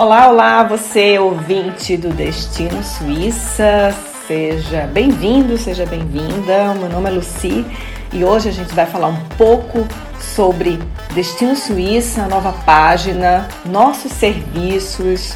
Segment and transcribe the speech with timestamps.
[0.00, 3.92] Olá, olá, você ouvinte do Destino Suíça,
[4.28, 6.72] seja bem-vindo, seja bem-vinda.
[6.74, 7.66] Meu nome é Luci
[8.12, 9.84] e hoje a gente vai falar um pouco
[10.20, 10.78] sobre
[11.16, 15.34] Destino Suíça, nova página, nossos serviços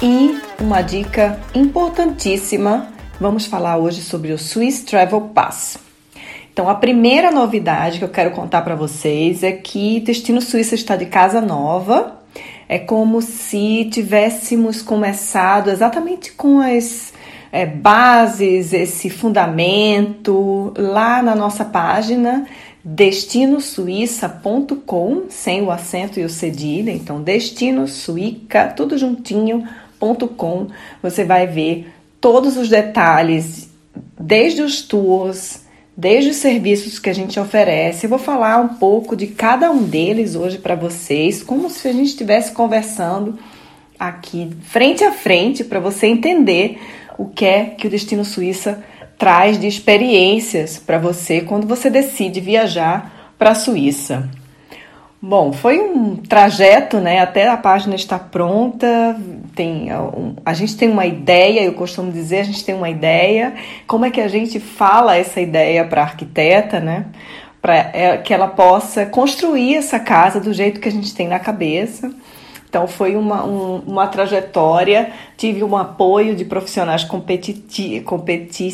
[0.00, 2.92] e uma dica importantíssima.
[3.20, 5.78] Vamos falar hoje sobre o Swiss Travel Pass.
[6.52, 10.94] Então, a primeira novidade que eu quero contar para vocês é que Destino Suíça está
[10.94, 12.15] de casa nova
[12.68, 17.12] é como se tivéssemos começado exatamente com as
[17.52, 22.44] é, bases, esse fundamento lá na nossa página
[22.88, 30.68] destinosuiça.com, sem o acento e o cedilha, então destinosuica, tudo juntinho.com.
[31.02, 33.68] Você vai ver todos os detalhes,
[34.16, 35.65] desde os tours,
[35.96, 38.04] desde os serviços que a gente oferece.
[38.04, 41.92] Eu vou falar um pouco de cada um deles hoje para vocês, como se a
[41.92, 43.38] gente estivesse conversando
[43.98, 46.78] aqui frente a frente para você entender
[47.16, 48.84] o que é que o Destino Suíça
[49.16, 54.28] traz de experiências para você quando você decide viajar para a Suíça.
[55.28, 57.18] Bom, foi um trajeto, né?
[57.18, 59.16] Até a página estar pronta,
[59.56, 59.88] tem
[60.44, 63.52] a gente tem uma ideia, eu costumo dizer, a gente tem uma ideia.
[63.88, 67.06] Como é que a gente fala essa ideia para a arquiteta, né?
[67.60, 71.40] Para é, que ela possa construir essa casa do jeito que a gente tem na
[71.40, 72.14] cabeça.
[72.68, 78.72] Então foi uma, um, uma trajetória, tive um apoio de profissionais competitivos, competi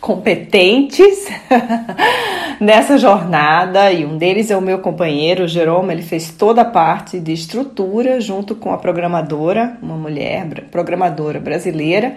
[0.00, 1.26] competentes
[2.60, 6.64] nessa jornada e um deles é o meu companheiro, o Jerome, ele fez toda a
[6.64, 12.16] parte de estrutura junto com a programadora, uma mulher programadora brasileira.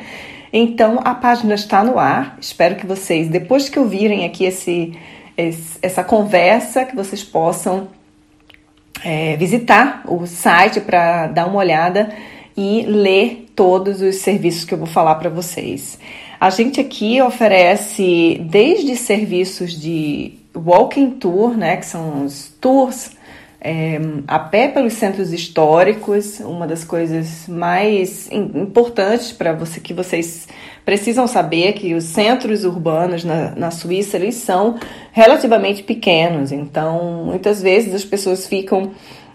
[0.54, 2.38] Então a página está no ar.
[2.40, 4.94] Espero que vocês, depois que ouvirem aqui esse,
[5.38, 7.88] esse essa conversa, que vocês possam
[9.04, 12.14] é, visitar o site para dar uma olhada
[12.56, 15.98] e ler todos os serviços que eu vou falar para vocês.
[16.42, 23.12] A gente aqui oferece desde serviços de walking tour, né, que são os tours
[23.64, 30.48] é, a pé pelos centros históricos, uma das coisas mais importantes para você que vocês
[30.84, 34.80] precisam saber que os centros urbanos na, na Suíça eles são
[35.12, 38.90] relativamente pequenos, então muitas vezes as pessoas ficam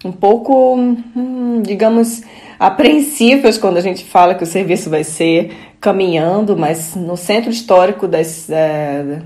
[0.04, 2.22] um pouco, hum, digamos,
[2.58, 8.08] apreensivas quando a gente fala que o serviço vai ser caminhando, mas no centro histórico
[8.08, 9.20] das, da,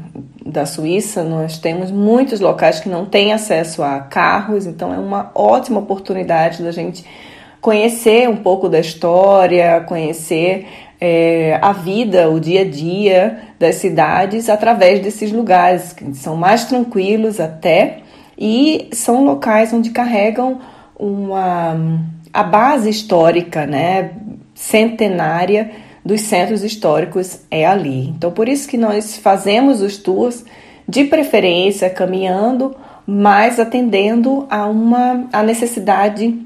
[0.45, 5.31] da Suíça nós temos muitos locais que não têm acesso a carros, então é uma
[5.35, 7.05] ótima oportunidade da gente
[7.61, 10.67] conhecer um pouco da história, conhecer
[11.01, 16.65] é, a vida, o dia a dia das cidades através desses lugares, que são mais
[16.65, 18.01] tranquilos até
[18.37, 20.61] e são locais onde carregam
[20.99, 21.77] uma
[22.33, 24.13] a base histórica, né,
[24.55, 25.71] centenária
[26.05, 28.09] dos centros históricos é ali.
[28.09, 30.45] Então, por isso que nós fazemos os tours
[30.89, 32.75] de preferência caminhando,
[33.07, 36.37] mas atendendo a uma a necessidade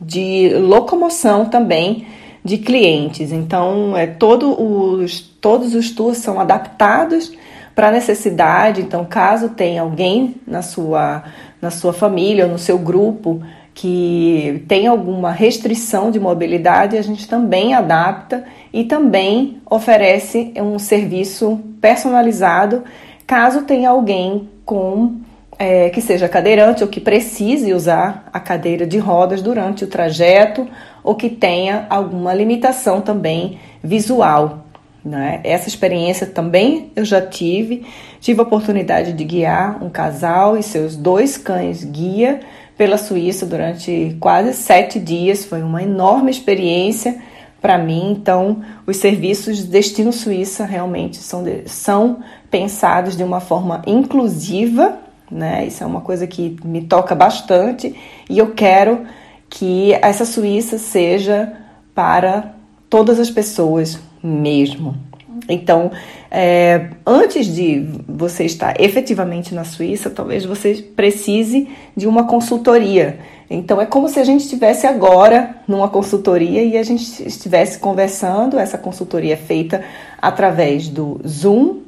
[0.00, 2.06] de locomoção também
[2.44, 3.32] de clientes.
[3.32, 7.32] Então, é todo os, todos os tours são adaptados
[7.74, 8.82] para a necessidade.
[8.82, 11.24] Então, caso tenha alguém na sua,
[11.60, 13.42] na sua família ou no seu grupo
[13.74, 21.60] que tem alguma restrição de mobilidade, a gente também adapta e também oferece um serviço
[21.80, 22.84] personalizado
[23.26, 25.16] caso tenha alguém com
[25.58, 30.68] é, que seja cadeirante ou que precise usar a cadeira de rodas durante o trajeto
[31.02, 34.66] ou que tenha alguma limitação também visual.
[35.04, 35.40] Né?
[35.44, 37.84] Essa experiência também eu já tive.
[38.20, 42.40] Tive a oportunidade de guiar um casal e seus dois cães guia
[42.76, 45.44] pela Suíça durante quase sete dias.
[45.44, 47.20] Foi uma enorme experiência
[47.60, 48.12] para mim.
[48.12, 52.18] Então, os serviços de Destino Suíça realmente são, de, são
[52.50, 54.98] pensados de uma forma inclusiva,
[55.30, 55.66] né?
[55.66, 57.94] Isso é uma coisa que me toca bastante
[58.28, 59.06] e eu quero
[59.48, 61.52] que essa Suíça seja
[61.94, 62.54] para
[62.90, 64.94] todas as pessoas mesmo.
[65.48, 65.90] Então,
[66.30, 73.18] é, antes de você estar efetivamente na Suíça, talvez você precise de uma consultoria.
[73.48, 78.58] Então, é como se a gente estivesse agora numa consultoria e a gente estivesse conversando.
[78.58, 79.82] Essa consultoria é feita
[80.20, 81.80] através do Zoom,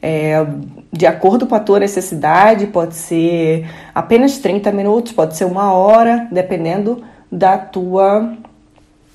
[0.00, 0.46] é,
[0.92, 6.28] de acordo com a tua necessidade, pode ser apenas 30 minutos, pode ser uma hora,
[6.30, 7.02] dependendo
[7.32, 8.36] da tua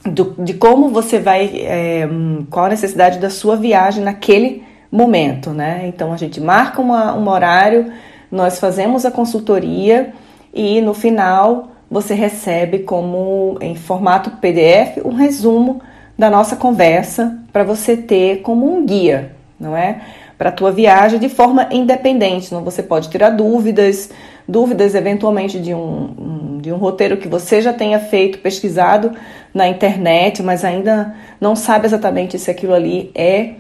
[0.06, 2.07] do, de como você vai, é,
[2.50, 5.84] qual a necessidade da sua viagem naquele momento, né?
[5.88, 7.92] Então a gente marca uma, um horário,
[8.31, 10.13] nós fazemos a consultoria
[10.54, 15.81] e no final você recebe como em formato PDF um resumo
[16.18, 20.01] da nossa conversa para você ter como um guia, não é?
[20.38, 22.54] Para a tua viagem de forma independente.
[22.54, 24.10] Não você pode tirar dúvidas,
[24.48, 29.12] dúvidas eventualmente de um, de um roteiro que você já tenha feito, pesquisado
[29.54, 33.54] na internet, mas ainda não sabe exatamente se aquilo ali é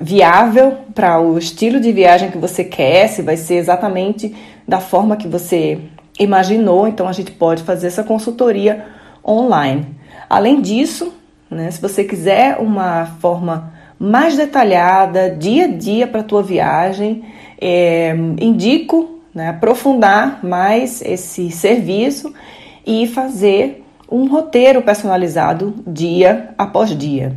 [0.00, 4.34] viável para o estilo de viagem que você quer, se vai ser exatamente
[4.66, 5.78] da forma que você
[6.18, 6.86] imaginou.
[6.88, 8.84] Então a gente pode fazer essa consultoria
[9.26, 9.86] online.
[10.28, 11.12] Além disso,
[11.50, 17.24] né, se você quiser uma forma mais detalhada, dia a dia para a tua viagem,
[17.60, 22.34] é, indico né, aprofundar mais esse serviço
[22.84, 23.81] e fazer
[24.12, 27.34] um roteiro personalizado dia após dia.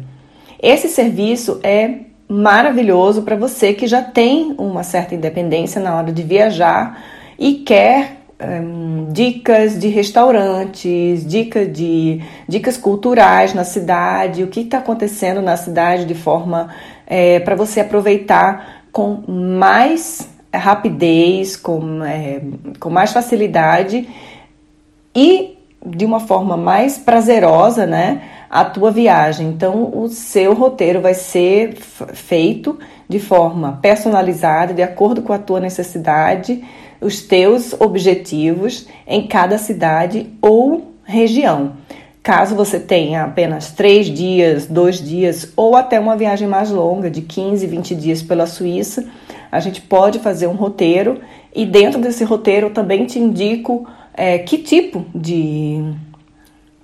[0.62, 6.22] Esse serviço é maravilhoso para você que já tem uma certa independência na hora de
[6.22, 7.02] viajar
[7.40, 14.80] e quer um, dicas de restaurantes, dicas de dicas culturais na cidade, o que está
[14.80, 16.70] acontecendo na cidade de forma
[17.08, 22.42] é, para você aproveitar com mais rapidez, com, é,
[22.80, 24.08] com mais facilidade
[25.16, 25.55] e
[25.86, 28.22] de uma forma mais prazerosa, né?
[28.56, 29.50] a tua viagem.
[29.50, 31.76] Então, o seu roteiro vai ser
[32.14, 36.64] feito de forma personalizada, de acordo com a tua necessidade,
[37.02, 41.74] os teus objetivos em cada cidade ou região.
[42.24, 47.22] Caso você tenha apenas três dias, dois dias ou até uma viagem mais longa, de
[47.22, 49.06] 15, 20 dias pela Suíça,
[49.52, 51.20] a gente pode fazer um roteiro
[51.54, 53.86] e dentro desse roteiro eu também te indico
[54.16, 55.94] é, que tipo de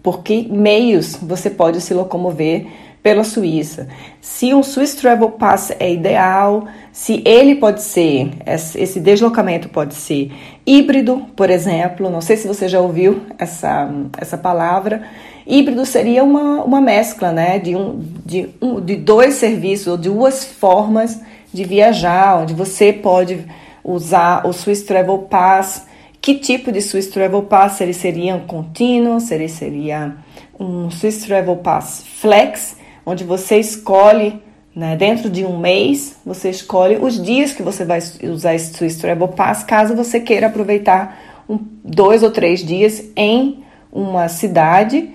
[0.04, 2.68] por que meios você pode se locomover
[3.04, 3.88] pela Suíça.
[4.20, 10.32] Se um Swiss Travel Pass é ideal, se ele pode ser, esse deslocamento pode ser
[10.66, 15.04] híbrido, por exemplo, não sei se você já ouviu essa, essa palavra.
[15.48, 20.46] Híbrido seria uma, uma mescla né, de, um, de, um, de dois serviços ou duas
[20.46, 21.20] formas
[21.52, 23.44] de viajar, onde você pode
[23.84, 25.88] usar o Swiss Travel Pass
[26.22, 27.82] que tipo de Swiss Travel Pass?
[27.82, 30.16] Ele seria um contínuo, ele seria
[30.60, 34.40] um Swiss Travel Pass Flex, onde você escolhe,
[34.76, 38.98] né, dentro de um mês, você escolhe os dias que você vai usar esse Swiss
[38.98, 45.10] Travel Pass, caso você queira aproveitar um, dois ou três dias em uma cidade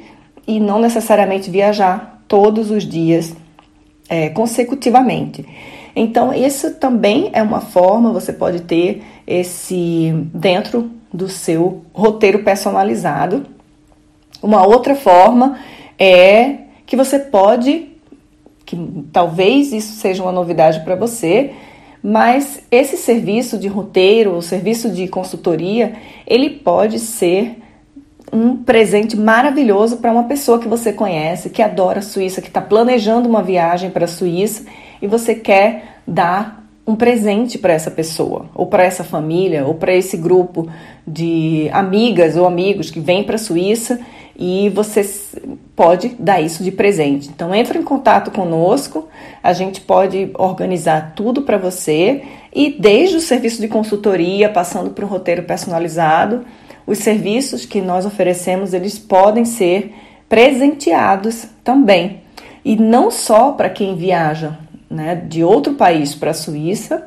[0.47, 3.33] e não necessariamente viajar todos os dias
[4.09, 5.47] é, consecutivamente.
[5.95, 13.47] Então, isso também é uma forma, você pode ter esse dentro do seu roteiro personalizado.
[14.43, 15.59] Uma outra forma
[15.99, 17.89] é que você pode,
[18.65, 18.77] que
[19.13, 21.53] talvez isso seja uma novidade para você,
[22.03, 25.95] mas esse serviço de roteiro, o serviço de consultoria,
[26.27, 27.59] ele pode ser
[28.33, 32.61] um presente maravilhoso para uma pessoa que você conhece, que adora a Suíça, que está
[32.61, 34.65] planejando uma viagem para a Suíça
[35.01, 39.95] e você quer dar um presente para essa pessoa, ou para essa família, ou para
[39.95, 40.69] esse grupo
[41.07, 43.99] de amigas ou amigos que vêm para a Suíça
[44.39, 45.03] e você
[45.75, 47.29] pode dar isso de presente.
[47.29, 49.09] Então entre em contato conosco,
[49.43, 52.23] a gente pode organizar tudo para você
[52.55, 56.45] e desde o serviço de consultoria, passando para o roteiro personalizado,
[56.87, 59.93] os serviços que nós oferecemos, eles podem ser
[60.29, 62.21] presenteados também.
[62.65, 64.59] E não só para quem viaja
[64.97, 67.07] né, de outro país para a Suíça,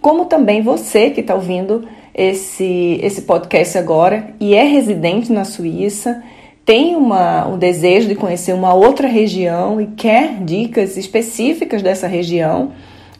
[0.00, 6.22] como também você que está ouvindo esse, esse podcast agora e é residente na Suíça,
[6.64, 12.72] tem uma, um desejo de conhecer uma outra região e quer dicas específicas dessa região,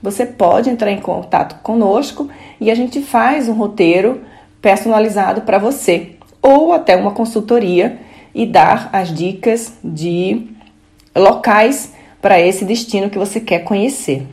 [0.02, 2.28] você pode entrar em contato conosco
[2.60, 4.20] e a gente faz um roteiro
[4.60, 7.98] personalizado para você, ou até uma consultoria
[8.34, 10.46] e dar as dicas de
[11.16, 11.92] locais
[12.28, 14.26] para esse destino que você quer conhecer.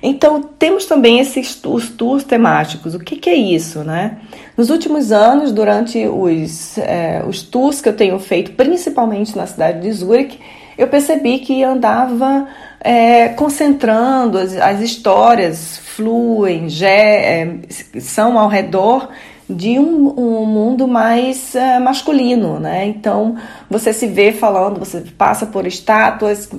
[0.00, 2.94] Então, temos também esses os tours temáticos.
[2.94, 4.18] O que, que, é isso, né?
[4.56, 9.80] Nos últimos anos, durante os, é, os tours que eu tenho feito, principalmente na cidade
[9.80, 10.38] de Zurich,
[10.78, 12.46] eu percebi que andava
[12.78, 17.56] é, concentrando as, as, histórias, fluem, é,
[17.98, 19.08] são ao redor
[19.48, 22.86] de um, um mundo mais é, masculino, né?
[22.86, 23.36] Então
[23.70, 26.50] você se vê falando, você passa por estátuas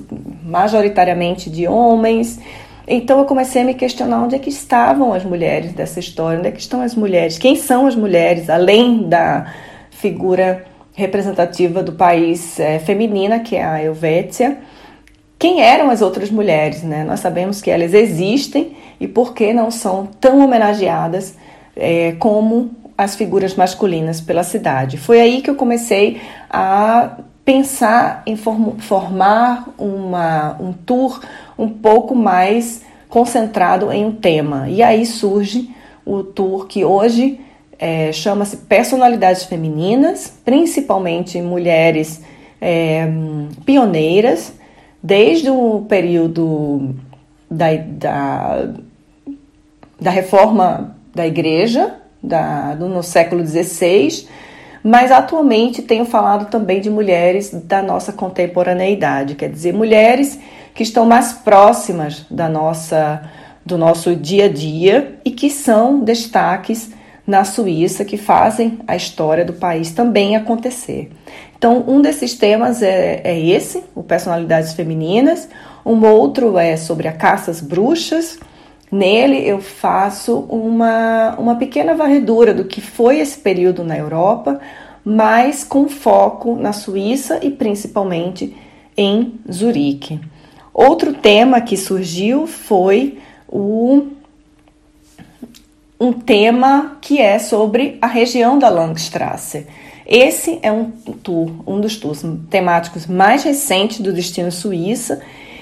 [0.42, 2.40] majoritariamente de homens.
[2.88, 6.48] Então eu comecei a me questionar onde é que estavam as mulheres dessa história, onde
[6.48, 9.52] é que estão as mulheres, quem são as mulheres, além da
[9.90, 14.58] figura representativa do país é, feminina, que é a Helvétia.
[15.38, 17.04] Quem eram as outras mulheres, né?
[17.04, 21.34] Nós sabemos que elas existem e por que não são tão homenageadas
[21.74, 22.70] é, como
[23.00, 24.98] as figuras masculinas pela cidade.
[24.98, 31.18] Foi aí que eu comecei a pensar em form formar uma, um tour
[31.58, 34.68] um pouco mais concentrado em um tema.
[34.68, 35.70] E aí surge
[36.04, 37.40] o tour que hoje
[37.78, 42.22] é, chama-se Personalidades Femininas, principalmente mulheres
[42.60, 43.08] é,
[43.64, 44.52] pioneiras,
[45.02, 46.94] desde o período
[47.50, 48.68] da, da,
[49.98, 54.26] da reforma da igreja, da, no século XVI,
[54.82, 60.38] mas atualmente tenho falado também de mulheres da nossa contemporaneidade, quer dizer, mulheres
[60.74, 63.22] que estão mais próximas da nossa,
[63.64, 66.90] do nosso dia a dia e que são destaques
[67.26, 71.10] na Suíça que fazem a história do país também acontecer.
[71.56, 75.48] Então, um desses temas é, é esse, o Personalidades Femininas.
[75.84, 78.38] Um outro é sobre a caça às bruxas.
[78.90, 84.60] Nele eu faço uma, uma pequena varredura do que foi esse período na Europa,
[85.04, 88.56] mas com foco na Suíça e principalmente
[88.96, 90.20] em Zurique.
[90.74, 93.18] Outro tema que surgiu foi
[93.48, 94.08] o
[96.00, 99.66] um tema que é sobre a região da Langstrasse.
[100.06, 105.20] Esse é um tour, um dos tours temáticos mais recentes do Destino Suíça,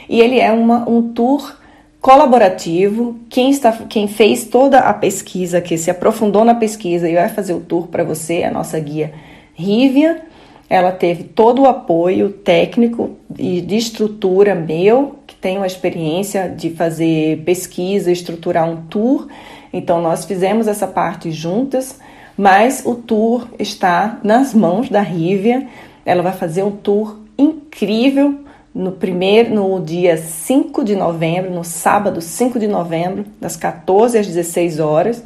[0.08, 1.54] e ele é uma, um tour
[2.00, 3.18] colaborativo.
[3.28, 7.54] Quem, está, quem fez toda a pesquisa, que se aprofundou na pesquisa e vai fazer
[7.54, 9.12] o tour para você, a nossa guia
[9.54, 10.22] Rívia.
[10.70, 16.70] Ela teve todo o apoio técnico e de estrutura meu, que tenho a experiência de
[16.70, 19.28] fazer pesquisa, estruturar um tour
[19.72, 21.98] então nós fizemos essa parte juntas,
[22.36, 25.66] mas o tour está nas mãos da Rívia.
[26.04, 28.44] Ela vai fazer um tour incrível
[28.78, 34.26] no primeiro no dia 5 de novembro, no sábado 5 de novembro, das 14 às
[34.28, 35.25] 16 horas,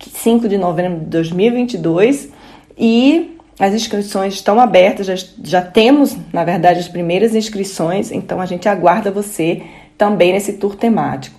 [0.00, 2.30] 5 de novembro de 2022,
[2.76, 5.14] e as inscrições estão abertas, já,
[5.44, 9.62] já temos, na verdade, as primeiras inscrições, então a gente aguarda você
[9.96, 11.38] também nesse tour temático.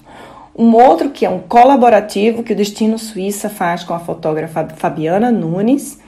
[0.57, 5.29] Um outro que é um colaborativo que o Destino Suíça faz com a fotógrafa Fabiana
[5.29, 5.99] Nunes,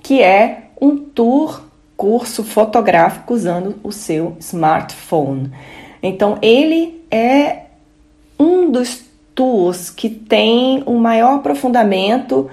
[0.00, 1.67] que é um tour
[1.98, 5.50] curso fotográfico usando o seu smartphone.
[6.00, 7.64] Então ele é
[8.38, 12.48] um dos tours que tem um maior aprofundamento,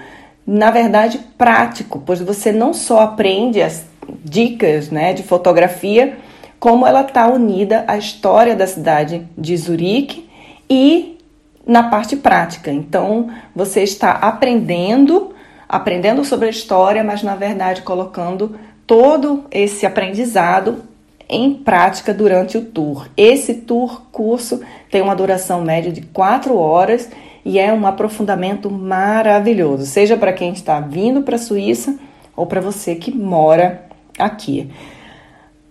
[0.48, 3.86] na verdade prático, pois você não só aprende as
[4.24, 6.18] dicas né, de fotografia,
[6.60, 10.28] como ela está unida à história da cidade de Zurique
[10.68, 11.20] e
[11.68, 12.72] na parte prática.
[12.72, 15.36] Então, você está aprendendo,
[15.70, 18.56] aprendendo sobre a história, mas na verdade colocando
[18.86, 20.84] todo esse aprendizado
[21.28, 23.08] em prática durante o tour.
[23.18, 24.62] Esse tour curso
[24.92, 27.10] tem uma duração média de quatro horas
[27.44, 31.98] e é um aprofundamento maravilhoso, seja para quem está vindo para a Suíça
[32.36, 33.86] ou para você que mora
[34.18, 34.70] aqui.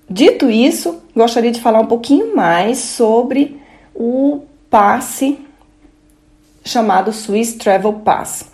[0.08, 3.60] Dito isso, gostaria de falar um pouquinho mais sobre
[3.94, 5.38] o passe
[6.64, 8.50] chamado Swiss Travel Pass.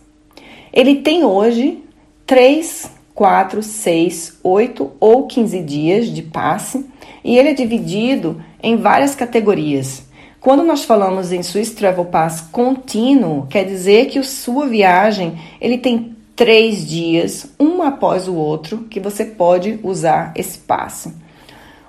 [0.73, 1.83] Ele tem hoje
[2.26, 6.87] 3, 4, 6, 8 ou 15 dias de passe
[7.23, 10.02] e ele é dividido em várias categorias.
[10.40, 15.76] Quando nós falamos em Swiss Travel Pass contínuo, quer dizer que a sua viagem ele
[15.76, 21.12] tem três dias, um após o outro, que você pode usar esse passe.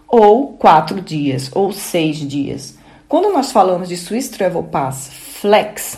[0.06, 2.78] Ou quatro dias, ou seis dias.
[3.08, 5.10] Quando nós falamos de Swiss Travel Pass
[5.40, 5.98] Flex,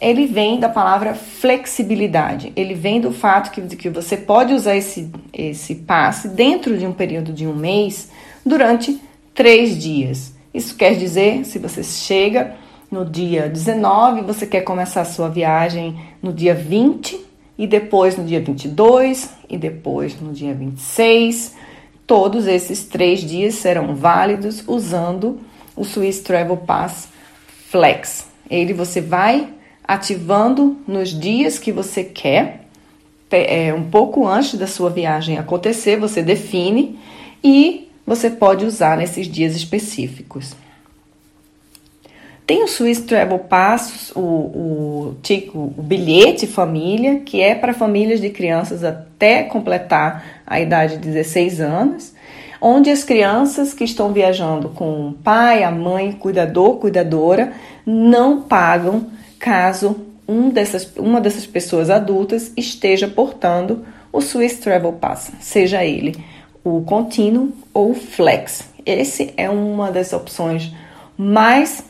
[0.00, 2.52] ele vem da palavra flexibilidade.
[2.56, 6.92] Ele vem do fato que, que você pode usar esse, esse passe dentro de um
[6.92, 8.10] período de um mês
[8.44, 8.98] durante
[9.34, 10.32] três dias.
[10.54, 12.56] Isso quer dizer, se você chega
[12.90, 17.20] no dia 19, você quer começar a sua viagem no dia 20
[17.58, 21.54] e depois no dia 22 e depois no dia 26.
[22.06, 25.38] Todos esses três dias serão válidos usando
[25.76, 27.08] o Swiss Travel Pass
[27.68, 28.26] Flex.
[28.50, 32.66] Ele você vai ativando nos dias que você quer,
[33.30, 36.98] é, um pouco antes da sua viagem acontecer, você define
[37.42, 40.54] e você pode usar nesses dias específicos.
[42.50, 45.16] Tem o Swiss Travel Pass, o, o,
[45.54, 51.60] o, bilhete família, que é para famílias de crianças até completar a idade de 16
[51.60, 52.12] anos,
[52.60, 57.52] onde as crianças que estão viajando com o pai, a mãe, cuidador, cuidadora,
[57.86, 59.06] não pagam
[59.40, 59.96] caso
[60.28, 66.14] um dessas, uma dessas pessoas adultas esteja portando o Swiss Travel Pass, seja ele
[66.62, 68.68] o contínuo ou flex.
[68.84, 70.72] Esse é uma das opções
[71.16, 71.82] mais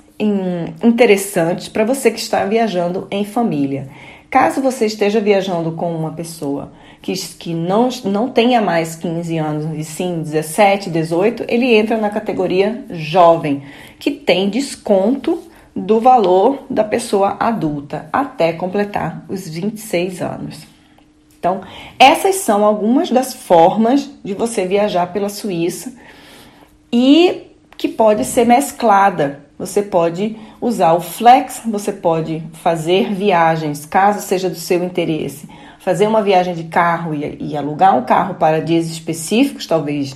[0.82, 3.88] interessantes para você que está viajando em família.
[4.30, 9.78] Caso você esteja viajando com uma pessoa que, que não, não tenha mais 15 anos,
[9.78, 13.62] e sim 17, 18, ele entra na categoria jovem,
[13.98, 20.66] que tem desconto do valor da pessoa adulta até completar os 26 anos.
[21.38, 21.62] Então,
[21.98, 25.94] essas são algumas das formas de você viajar pela Suíça
[26.92, 27.46] e
[27.78, 29.40] que pode ser mesclada.
[29.58, 35.48] Você pode usar o Flex, você pode fazer viagens, caso seja do seu interesse,
[35.78, 40.14] fazer uma viagem de carro e, e alugar um carro para dias específicos, talvez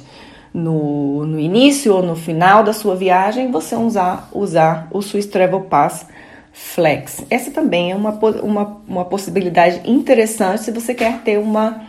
[0.54, 5.62] no, no início ou no final da sua viagem, você usar, usar o Swiss Travel
[5.62, 6.06] Pass
[6.52, 7.24] Flex.
[7.28, 11.82] Essa também é uma, uma, uma possibilidade interessante se você quer ter uma,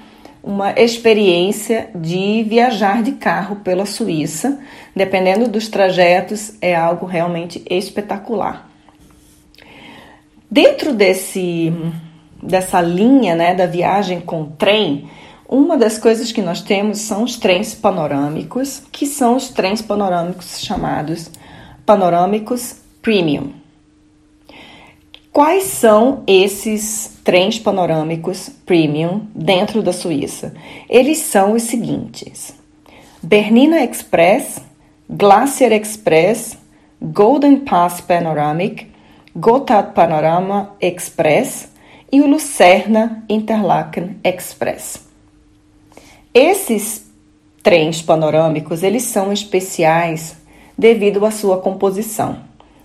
[0.44, 4.60] uma experiência de viajar de carro pela Suíça.
[4.96, 8.68] Dependendo dos trajetos, é algo realmente espetacular.
[10.50, 11.72] Dentro desse,
[12.42, 15.08] dessa linha né, da viagem com trem,
[15.48, 20.60] uma das coisas que nós temos são os trens panorâmicos, que são os trens panorâmicos
[20.60, 21.30] chamados
[21.86, 23.52] panorâmicos premium.
[25.32, 30.56] Quais são esses trens panorâmicos premium dentro da Suíça?
[30.90, 32.56] Eles são os seguintes:
[33.22, 34.62] Bernina Express,
[35.10, 36.58] Glacier Express,
[37.02, 38.88] Golden Pass Panoramic,
[39.36, 41.70] Gotthard Panorama Express
[42.12, 45.05] e o Lucerna Interlaken Express.
[46.38, 47.10] Esses
[47.64, 50.36] trens panorâmicos, eles são especiais
[50.78, 52.40] devido à sua composição.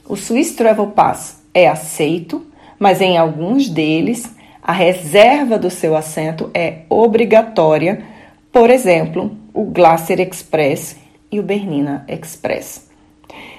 [0.08, 2.46] O Swiss Travel Pass é aceito,
[2.78, 8.04] mas em alguns deles a reserva do seu assento é obrigatória,
[8.52, 10.96] por exemplo, o Glacier Express
[11.32, 12.88] e o Bernina Express.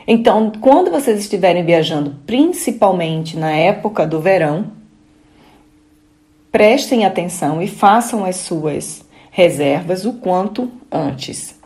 [0.08, 4.72] Então, quando vocês estiverem viajando, principalmente na época do verão,
[6.50, 11.60] prestem atenção e façam as suas reservas o quanto antes.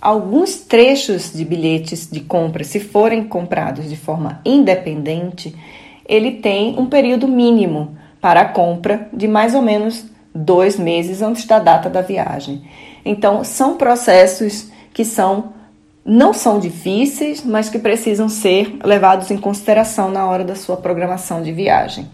[0.00, 5.54] Alguns trechos de bilhetes de compra, se forem comprados de forma independente,
[6.06, 11.44] ele tem um período mínimo para a compra de mais ou menos dois meses antes
[11.46, 12.64] da data da viagem.
[13.04, 15.52] Então, são processos que são
[16.06, 21.42] não são difíceis, mas que precisam ser levados em consideração na hora da sua programação
[21.42, 22.06] de viagem.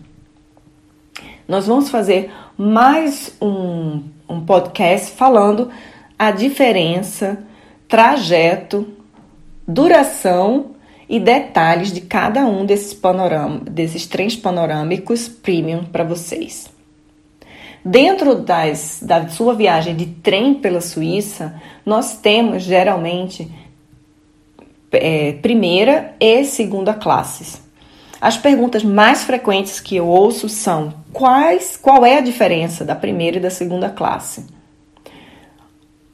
[1.48, 5.70] Nós vamos fazer mais um um podcast falando
[6.18, 7.42] a diferença,
[7.88, 8.86] trajeto,
[9.66, 10.72] duração
[11.08, 16.70] e detalhes de cada um desses, panorama, desses trens panorâmicos premium para vocês.
[17.84, 23.50] Dentro das, da sua viagem de trem pela Suíça, nós temos geralmente
[24.92, 27.60] é, primeira e segunda classes.
[28.20, 33.38] As perguntas mais frequentes que eu ouço são: quais, qual é a diferença da primeira
[33.38, 34.44] e da segunda classe?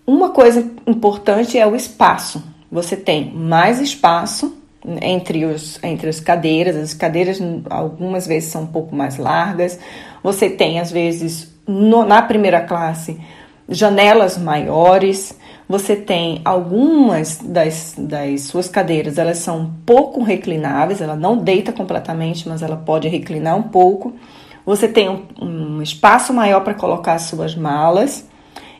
[0.06, 2.42] Uma coisa importante é o espaço.
[2.70, 4.56] Você tem mais espaço
[5.02, 9.78] entre, os, entre as cadeiras, as cadeiras algumas vezes são um pouco mais largas.
[10.22, 13.20] Você tem, às vezes, no, na primeira classe,
[13.68, 15.36] janelas maiores.
[15.68, 21.72] Você tem algumas das, das suas cadeiras, elas são um pouco reclináveis, ela não deita
[21.72, 24.14] completamente, mas ela pode reclinar um pouco.
[24.64, 28.28] Você tem um, um espaço maior para colocar as suas malas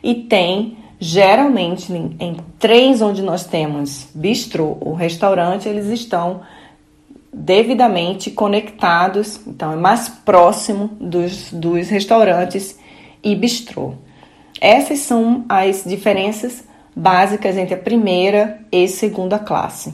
[0.01, 6.41] e tem geralmente em, em trens onde nós temos bistrô ou restaurante, eles estão
[7.31, 12.79] devidamente conectados, então é mais próximo dos, dos restaurantes
[13.21, 13.93] e bistrô.
[14.59, 16.66] Essas são as diferenças
[16.97, 19.93] básicas entre a primeira e segunda classe.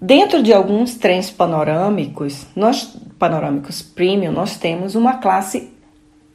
[0.00, 5.72] Dentro de alguns trens panorâmicos, nós panorâmicos premium, nós temos uma classe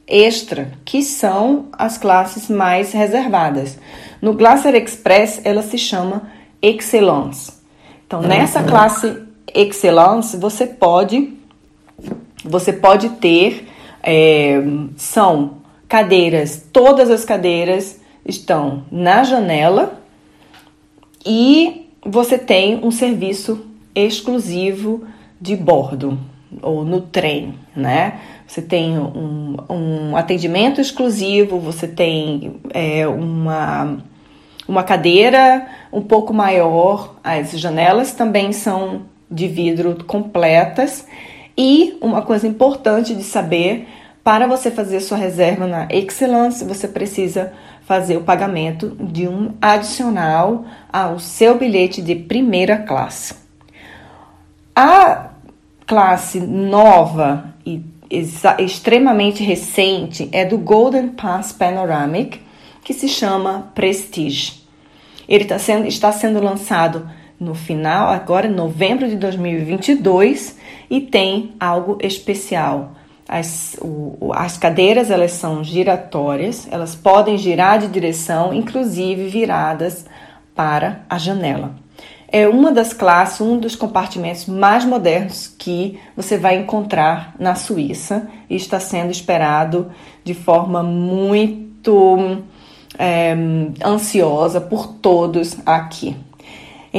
[0.05, 3.77] extra, que são as classes mais reservadas.
[4.21, 6.29] No Glacier Express, ela se chama
[6.61, 7.53] Excellence.
[8.05, 11.35] Então, nessa classe Excellence, você pode
[12.43, 13.67] você pode ter
[14.03, 14.61] é,
[14.95, 15.57] são
[15.87, 20.01] cadeiras, todas as cadeiras estão na janela
[21.25, 25.05] e você tem um serviço exclusivo
[25.39, 26.19] de bordo
[26.61, 28.19] ou no trem, né?
[28.45, 33.97] Você tem um, um atendimento exclusivo, você tem é, uma,
[34.67, 41.05] uma cadeira um pouco maior, as janelas também são de vidro completas
[41.57, 43.87] e uma coisa importante de saber
[44.23, 47.53] para você fazer sua reserva na Excellence, você precisa
[47.87, 53.33] fazer o pagamento de um adicional ao seu bilhete de primeira classe.
[54.75, 55.29] A
[55.85, 57.81] classe nova e
[58.59, 62.41] extremamente recente é do Golden Pass Panoramic,
[62.83, 64.63] que se chama Prestige.
[65.27, 70.57] Ele tá sendo, está sendo lançado no final, agora em novembro de 2022,
[70.89, 72.96] e tem algo especial.
[73.27, 80.05] As, o, as cadeiras elas são giratórias, elas podem girar de direção, inclusive viradas
[80.55, 81.75] para a janela.
[82.29, 88.27] É uma das classes, um dos compartimentos mais modernos que você vai encontrar na Suíça
[88.49, 89.91] e está sendo esperado
[90.25, 92.43] de forma muito
[92.99, 93.33] é,
[93.83, 96.17] ansiosa por todos aqui.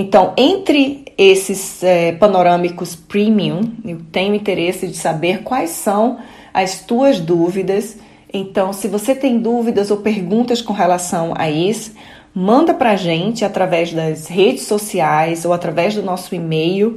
[0.00, 6.18] Então, entre esses é, panorâmicos premium, eu tenho interesse de saber quais são
[6.54, 7.96] as tuas dúvidas.
[8.32, 11.94] Então, se você tem dúvidas ou perguntas com relação a isso,
[12.32, 16.96] manda para a gente através das redes sociais ou através do nosso e-mail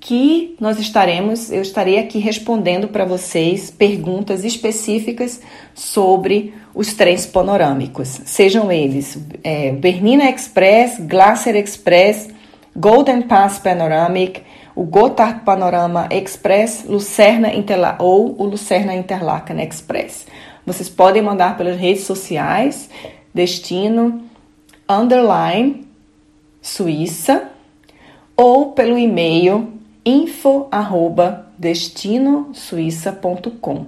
[0.00, 5.42] que nós estaremos, eu estarei aqui respondendo para vocês perguntas específicas
[5.74, 12.37] sobre os trens panorâmicos, sejam eles é, Bernina Express, Glacier Express,
[12.78, 20.28] Golden Pass Panoramic, o Gotthard Panorama Express, Lucerna Interla ou o Lucerna Interlaken Express.
[20.64, 22.88] Vocês podem mandar pelas redes sociais,
[23.34, 24.22] destino,
[24.88, 25.88] underline,
[26.62, 27.50] Suíça,
[28.36, 29.72] ou pelo e-mail
[30.04, 33.86] info arroba destinosuíça.com.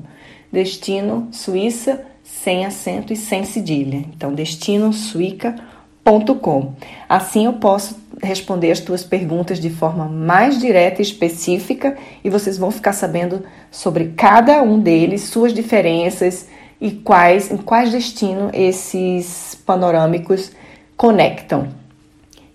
[0.50, 3.98] Destino Suíça sem acento e sem cedilha.
[3.98, 6.72] Então, destinosuica.com.
[7.08, 12.58] Assim eu posso responder as tuas perguntas de forma mais direta e específica e vocês
[12.58, 16.46] vão ficar sabendo sobre cada um deles, suas diferenças
[16.80, 20.52] e quais em quais destino esses panorâmicos
[20.96, 21.68] conectam.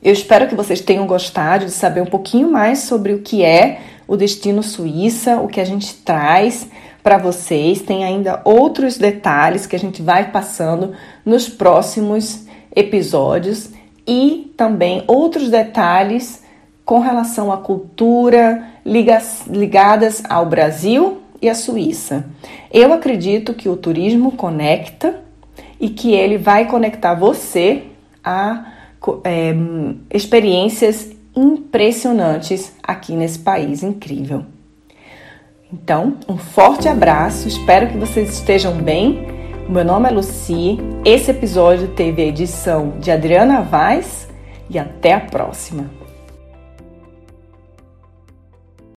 [0.01, 3.79] Eu espero que vocês tenham gostado de saber um pouquinho mais sobre o que é
[4.07, 6.67] o destino Suíça, o que a gente traz
[7.01, 7.81] para vocês.
[7.81, 10.93] Tem ainda outros detalhes que a gente vai passando
[11.25, 13.69] nos próximos episódios
[14.07, 16.43] e também outros detalhes
[16.83, 22.25] com relação à cultura ligadas ao Brasil e à Suíça.
[22.71, 25.21] Eu acredito que o turismo conecta
[25.79, 27.83] e que ele vai conectar você
[28.23, 28.71] a
[29.23, 29.55] é,
[30.13, 34.45] experiências impressionantes aqui nesse país incrível.
[35.71, 39.34] Então, um forte abraço, espero que vocês estejam bem.
[39.67, 44.29] Meu nome é Luci, esse episódio teve a edição de Adriana Vaz
[44.69, 45.89] e até a próxima.